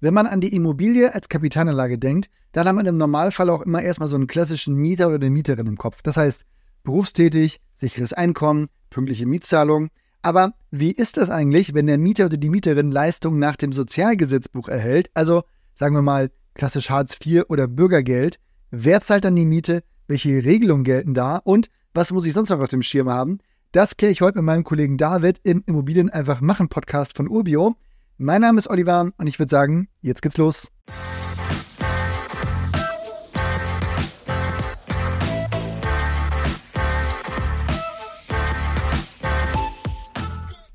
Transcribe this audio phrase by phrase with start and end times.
[0.00, 3.82] Wenn man an die Immobilie als Kapitalanlage denkt, dann hat man im Normalfall auch immer
[3.82, 6.02] erstmal so einen klassischen Mieter oder eine Mieterin im Kopf.
[6.02, 6.44] Das heißt,
[6.84, 9.88] berufstätig, sicheres Einkommen, pünktliche Mietzahlung.
[10.22, 14.68] Aber wie ist das eigentlich, wenn der Mieter oder die Mieterin Leistungen nach dem Sozialgesetzbuch
[14.68, 15.10] erhält?
[15.14, 18.38] Also sagen wir mal klassisch Hartz IV oder Bürgergeld.
[18.70, 19.82] Wer zahlt dann die Miete?
[20.08, 21.38] Welche Regelungen gelten da?
[21.38, 23.38] Und was muss ich sonst noch auf dem Schirm haben?
[23.72, 27.76] Das kläre ich heute mit meinem Kollegen David im Immobilien einfach machen Podcast von Urbio.
[28.18, 30.68] Mein Name ist Oliver und ich würde sagen, jetzt geht's los.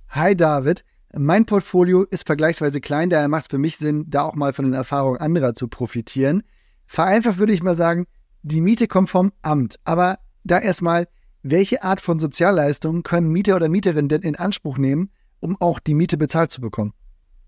[0.10, 0.86] Hi David,
[1.18, 4.66] mein Portfolio ist vergleichsweise klein, daher macht es für mich Sinn, da auch mal von
[4.66, 6.44] den Erfahrungen anderer zu profitieren.
[6.86, 8.06] Vereinfacht würde ich mal sagen,
[8.44, 9.80] die Miete kommt vom Amt.
[9.84, 11.08] Aber da erstmal,
[11.42, 15.96] welche Art von Sozialleistungen können Mieter oder Mieterin denn in Anspruch nehmen, um auch die
[15.96, 16.94] Miete bezahlt zu bekommen?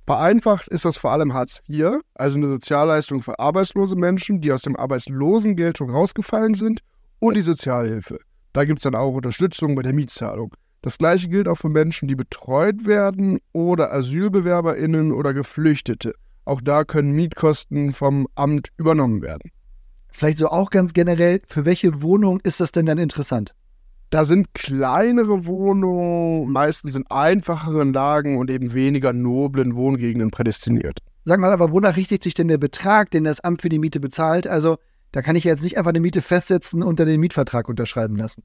[0.06, 4.62] Vereinfacht ist das vor allem Hartz IV, also eine Sozialleistung für arbeitslose Menschen, die aus
[4.62, 6.82] dem Arbeitslosengeld schon rausgefallen sind,
[7.20, 8.20] und die Sozialhilfe.
[8.52, 10.54] Da gibt es dann auch Unterstützung bei der Mietzahlung.
[10.82, 16.14] Das gleiche gilt auch für Menschen, die betreut werden oder AsylbewerberInnen oder Geflüchtete.
[16.44, 19.52] Auch da können Mietkosten vom Amt übernommen werden.
[20.10, 23.56] Vielleicht so auch ganz generell, für welche Wohnung ist das denn dann interessant?
[24.14, 31.00] Da sind kleinere Wohnungen, meistens in einfacheren Lagen und eben weniger noblen Wohngegenden prädestiniert.
[31.26, 34.00] Sag mal, aber wonach richtet sich denn der Betrag, den das Amt für die Miete
[34.00, 34.46] bezahlt?
[34.46, 34.78] Also,
[35.14, 38.44] da kann ich jetzt nicht einfach eine Miete festsetzen und dann den Mietvertrag unterschreiben lassen.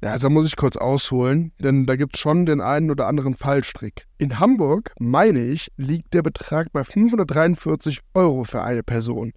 [0.00, 3.34] Ja, also muss ich kurz ausholen, denn da gibt es schon den einen oder anderen
[3.34, 4.06] Fallstrick.
[4.16, 9.32] In Hamburg, meine ich, liegt der Betrag bei 543 Euro für eine Person.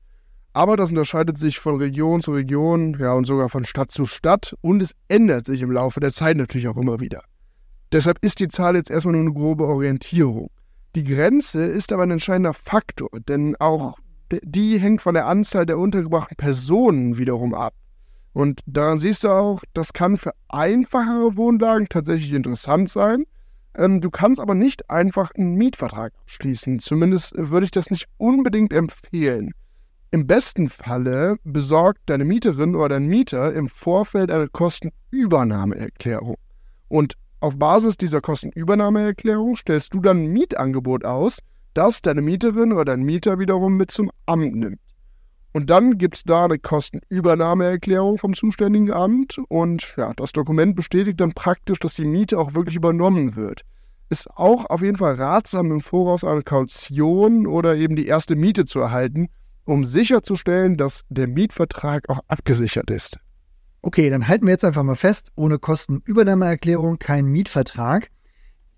[0.54, 4.56] Aber das unterscheidet sich von Region zu Region, ja und sogar von Stadt zu Stadt
[4.62, 7.24] und es ändert sich im Laufe der Zeit natürlich auch immer wieder.
[7.92, 10.50] Deshalb ist die Zahl jetzt erstmal nur eine grobe Orientierung.
[10.96, 13.98] Die Grenze ist aber ein entscheidender Faktor, denn auch
[14.44, 17.74] die hängt von der Anzahl der untergebrachten Personen wiederum ab.
[18.34, 23.26] Und daran siehst du auch, das kann für einfachere Wohnlagen tatsächlich interessant sein.
[23.76, 26.80] Ähm, du kannst aber nicht einfach einen Mietvertrag abschließen.
[26.80, 29.52] Zumindest würde ich das nicht unbedingt empfehlen.
[30.14, 36.36] Im besten Falle besorgt deine Mieterin oder dein Mieter im Vorfeld eine Kostenübernahmeerklärung.
[36.90, 41.40] Und auf Basis dieser Kostenübernahmeerklärung stellst du dann ein Mietangebot aus,
[41.74, 44.82] das deine Mieterin oder dein Mieter wiederum mit zum Amt nimmt.
[45.54, 51.22] Und dann gibt es da eine Kostenübernahmeerklärung vom zuständigen Amt und ja, das Dokument bestätigt
[51.22, 53.62] dann praktisch, dass die Miete auch wirklich übernommen wird.
[54.10, 58.66] Ist auch auf jeden Fall ratsam, im Voraus eine Kaution oder eben die erste Miete
[58.66, 59.30] zu erhalten,
[59.72, 63.18] um sicherzustellen, dass der Mietvertrag auch abgesichert ist.
[63.82, 68.10] Okay, dann halten wir jetzt einfach mal fest, ohne Kostenübernahmeerklärung kein Mietvertrag.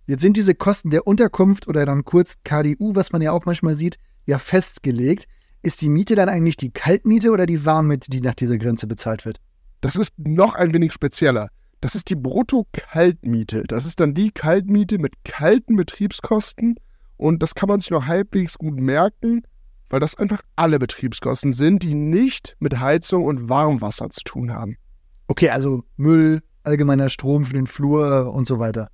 [0.05, 3.75] Jetzt sind diese Kosten der Unterkunft oder dann kurz KDU, was man ja auch manchmal
[3.75, 5.25] sieht, ja festgelegt.
[5.63, 9.25] Ist die Miete dann eigentlich die Kaltmiete oder die Warmmiete, die nach dieser Grenze bezahlt
[9.25, 9.39] wird?
[9.81, 11.49] Das ist noch ein wenig spezieller.
[11.81, 13.63] Das ist die Brutto-Kaltmiete.
[13.63, 16.75] Das ist dann die Kaltmiete mit kalten Betriebskosten
[17.17, 19.41] und das kann man sich noch halbwegs gut merken
[19.93, 24.75] weil das einfach alle Betriebskosten sind, die nicht mit Heizung und Warmwasser zu tun haben.
[25.27, 28.89] Okay, also Müll, allgemeiner Strom für den Flur und so weiter.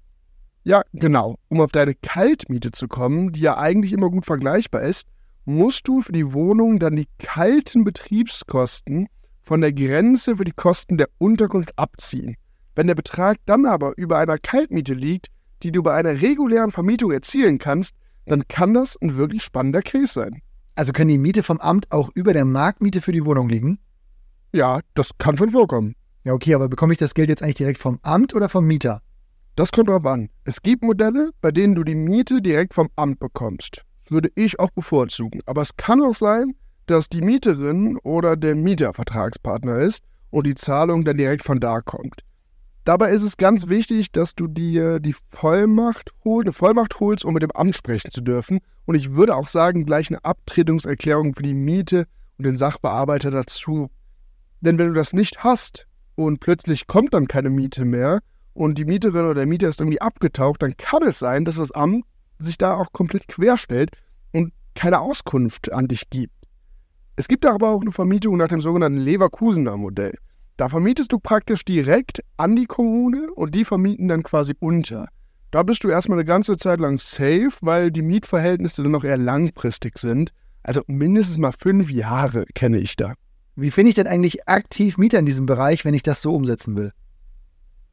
[0.66, 1.38] Ja, genau.
[1.48, 5.08] Um auf deine Kaltmiete zu kommen, die ja eigentlich immer gut vergleichbar ist,
[5.46, 9.08] musst du für die Wohnung dann die kalten Betriebskosten
[9.42, 12.36] von der Grenze für die Kosten der Unterkunft abziehen.
[12.76, 15.28] Wenn der Betrag dann aber über einer Kaltmiete liegt,
[15.64, 17.96] die du bei einer regulären Vermietung erzielen kannst,
[18.26, 20.42] dann kann das ein wirklich spannender Case sein.
[20.79, 23.79] Also kann die Miete vom Amt auch über der Marktmiete für die Wohnung liegen?
[24.53, 25.94] Ja, das kann schon vorkommen.
[26.23, 29.01] Ja, okay, aber bekomme ich das Geld jetzt eigentlich direkt vom Amt oder vom Mieter?
[29.57, 30.29] Das kommt drauf an.
[30.45, 33.84] Es gibt Modelle, bei denen du die Miete direkt vom Amt bekommst.
[34.03, 35.41] Das würde ich auch bevorzugen.
[35.45, 40.56] Aber es kann auch sein, dass die Mieterin oder der Mieter Vertragspartner ist und die
[40.56, 42.22] Zahlung dann direkt von da kommt.
[42.89, 47.35] Dabei ist es ganz wichtig, dass du dir die Vollmacht holst, eine Vollmacht holst, um
[47.35, 48.61] mit dem Amt sprechen zu dürfen.
[48.85, 52.07] Und ich würde auch sagen, gleich eine Abtretungserklärung für die Miete
[52.39, 53.91] und den Sachbearbeiter dazu.
[54.62, 58.21] Denn wenn du das nicht hast und plötzlich kommt dann keine Miete mehr
[58.56, 61.71] und die Mieterin oder der Mieter ist irgendwie abgetaucht, dann kann es sein, dass das
[61.71, 62.06] Amt
[62.39, 63.92] sich da auch komplett querstellt
[64.33, 66.33] und keine Auskunft an dich gibt.
[67.18, 70.15] Es gibt aber auch eine Vermietung nach dem sogenannten Leverkusener Modell.
[70.59, 75.07] Da vermietest du praktisch direkt an die Kommune und die vermieten dann quasi unter.
[75.51, 79.15] Da bist du erstmal eine ganze Zeit lang safe, weil die Mietverhältnisse dann noch eher
[79.15, 80.33] langfristig sind.
[80.61, 83.13] Also mindestens mal fünf Jahre kenne ich da.
[83.56, 86.75] Wie finde ich denn eigentlich aktiv Mieter in diesem Bereich, wenn ich das so umsetzen
[86.75, 86.91] will?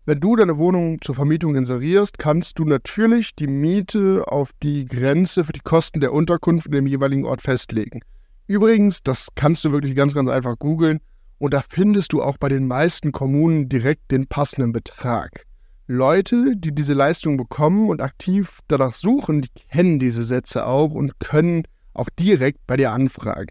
[0.04, 5.44] Wenn du deine Wohnung zur Vermietung inserierst, kannst du natürlich die Miete auf die Grenze
[5.44, 8.00] für die Kosten der Unterkunft in dem jeweiligen Ort festlegen.
[8.48, 10.98] Übrigens, das kannst du wirklich ganz, ganz einfach googeln
[11.38, 15.46] und da findest du auch bei den meisten Kommunen direkt den passenden Betrag.
[15.86, 21.20] Leute, die diese Leistung bekommen und aktiv danach suchen, die kennen diese Sätze auch und
[21.20, 21.62] können
[21.94, 23.48] auch direkt bei dir anfragen.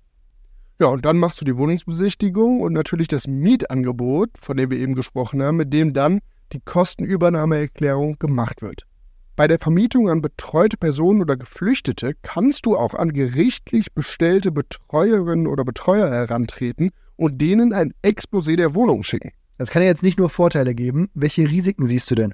[0.79, 4.95] Ja, und dann machst du die Wohnungsbesichtigung und natürlich das Mietangebot, von dem wir eben
[4.95, 6.19] gesprochen haben, mit dem dann
[6.51, 8.85] die Kostenübernahmeerklärung gemacht wird.
[9.35, 15.47] Bei der Vermietung an betreute Personen oder Geflüchtete kannst du auch an gerichtlich bestellte Betreuerinnen
[15.47, 19.31] oder Betreuer herantreten und denen ein Exposé der Wohnung schicken.
[19.57, 21.09] Das kann ja jetzt nicht nur Vorteile geben.
[21.13, 22.33] Welche Risiken siehst du denn?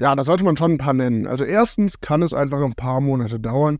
[0.00, 1.26] Ja, da sollte man schon ein paar nennen.
[1.26, 3.78] Also erstens kann es einfach ein paar Monate dauern,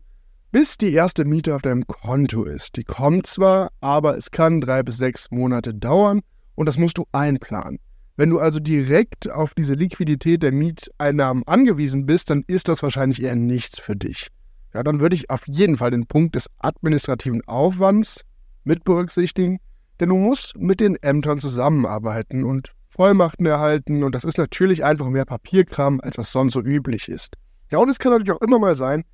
[0.51, 2.77] bis die erste Miete auf deinem Konto ist.
[2.77, 6.21] Die kommt zwar, aber es kann drei bis sechs Monate dauern
[6.55, 7.79] und das musst du einplanen.
[8.19, 13.23] Wenn du also direkt auf diese Liquidität der Mieteinnahmen angewiesen bist, dann ist das wahrscheinlich
[13.23, 14.27] eher nichts für dich.
[14.73, 18.25] Ja, dann würde ich auf jeden Fall den Punkt des administrativen Aufwands
[18.65, 19.59] mit berücksichtigen,
[20.01, 25.07] denn du musst mit den Ämtern zusammenarbeiten und Vollmachten erhalten und das ist natürlich einfach
[25.07, 27.37] mehr Papierkram, als was sonst so üblich ist.
[27.71, 29.05] Ja, und es kann natürlich auch immer mal sein,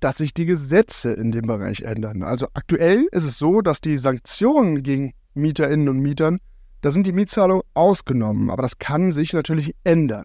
[0.00, 2.22] dass sich die Gesetze in dem Bereich ändern.
[2.22, 6.40] Also aktuell ist es so, dass die Sanktionen gegen Mieterinnen und Mietern,
[6.82, 10.24] da sind die Mietzahlungen ausgenommen, aber das kann sich natürlich ändern.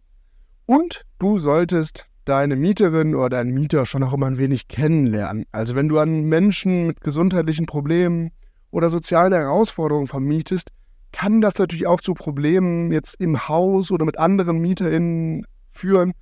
[0.65, 5.45] Und du solltest deine Mieterin oder deinen Mieter schon auch immer ein wenig kennenlernen.
[5.51, 8.31] Also wenn du an Menschen mit gesundheitlichen Problemen
[8.71, 10.69] oder sozialen Herausforderungen vermietest,
[11.11, 16.13] kann das natürlich auch zu Problemen jetzt im Haus oder mit anderen MieterInnen führen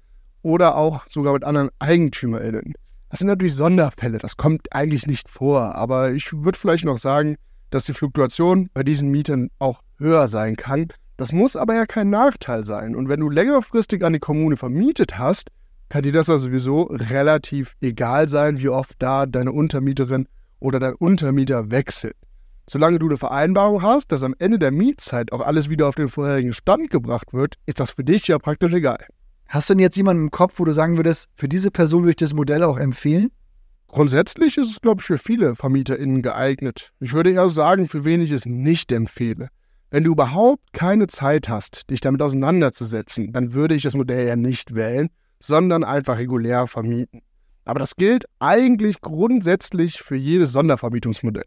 [0.41, 2.73] oder auch sogar mit anderen EigentümerInnen.
[3.09, 7.37] Das sind natürlich Sonderfälle, das kommt eigentlich nicht vor, aber ich würde vielleicht noch sagen,
[7.69, 10.89] dass die Fluktuation bei diesen Mietern auch höher sein kann.
[11.17, 12.95] Das muss aber ja kein Nachteil sein.
[12.95, 15.49] Und wenn du längerfristig an die Kommune vermietet hast,
[15.89, 20.27] kann dir das ja sowieso relativ egal sein, wie oft da deine Untermieterin
[20.59, 22.15] oder dein Untermieter wechselt.
[22.69, 26.07] Solange du eine Vereinbarung hast, dass am Ende der Mietzeit auch alles wieder auf den
[26.07, 29.05] vorherigen Stand gebracht wird, ist das für dich ja praktisch egal.
[29.47, 32.11] Hast du denn jetzt jemanden im Kopf, wo du sagen würdest, für diese Person würde
[32.11, 33.31] ich das Modell auch empfehlen?
[33.87, 36.91] Grundsätzlich ist es, glaube ich, für viele VermieterInnen geeignet.
[36.99, 39.49] Ich würde eher sagen, für wen ich es nicht empfehle.
[39.93, 44.35] Wenn du überhaupt keine Zeit hast, dich damit auseinanderzusetzen, dann würde ich das Modell ja
[44.35, 45.09] nicht wählen,
[45.39, 47.21] sondern einfach regulär vermieten.
[47.63, 51.45] Aber das gilt eigentlich grundsätzlich für jedes Sondervermietungsmodell.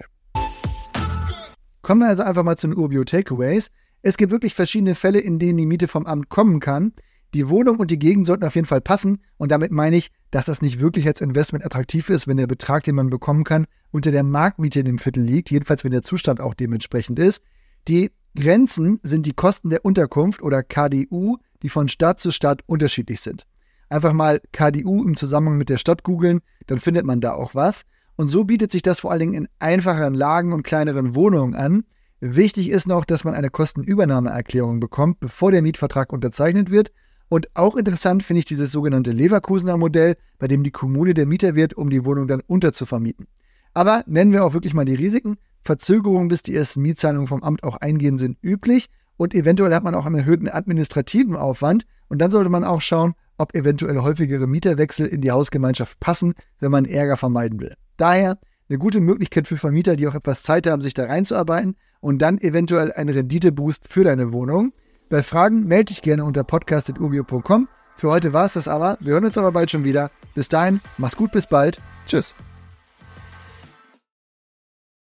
[1.82, 3.72] Kommen wir also einfach mal zu den Urbio Takeaways.
[4.02, 6.92] Es gibt wirklich verschiedene Fälle, in denen die Miete vom Amt kommen kann.
[7.34, 10.44] Die Wohnung und die Gegend sollten auf jeden Fall passen und damit meine ich, dass
[10.44, 14.12] das nicht wirklich als Investment attraktiv ist, wenn der Betrag, den man bekommen kann, unter
[14.12, 17.42] der Marktmiete in dem Viertel liegt, jedenfalls wenn der Zustand auch dementsprechend ist.
[17.88, 23.20] Die Grenzen sind die Kosten der Unterkunft oder KDU, die von Stadt zu Stadt unterschiedlich
[23.20, 23.46] sind.
[23.88, 27.82] Einfach mal KDU im Zusammenhang mit der Stadt googeln, dann findet man da auch was.
[28.14, 31.84] Und so bietet sich das vor allen Dingen in einfacheren Lagen und kleineren Wohnungen an.
[32.20, 36.92] Wichtig ist noch, dass man eine Kostenübernahmeerklärung bekommt, bevor der Mietvertrag unterzeichnet wird
[37.28, 41.54] und auch interessant finde ich dieses sogenannte Leverkusener Modell, bei dem die Kommune der Mieter
[41.54, 43.26] wird, um die Wohnung dann unterzuvermieten.
[43.74, 45.36] Aber nennen wir auch wirklich mal die Risiken.
[45.66, 48.86] Verzögerungen, bis die ersten Mietzahlungen vom Amt auch eingehen, sind üblich
[49.16, 53.14] und eventuell hat man auch einen erhöhten administrativen Aufwand und dann sollte man auch schauen,
[53.38, 57.74] ob eventuell häufigere Mieterwechsel in die Hausgemeinschaft passen, wenn man Ärger vermeiden will.
[57.96, 62.20] Daher eine gute Möglichkeit für Vermieter, die auch etwas Zeit haben, sich da reinzuarbeiten und
[62.20, 64.72] dann eventuell einen Renditeboost für deine Wohnung.
[65.08, 67.68] Bei Fragen melde dich gerne unter podcast.urbio.com.
[67.96, 68.98] Für heute war es das aber.
[69.00, 70.10] Wir hören uns aber bald schon wieder.
[70.34, 71.78] Bis dahin, mach's gut, bis bald.
[72.06, 72.34] Tschüss.